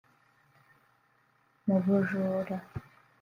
[1.65, 2.57] mu bujura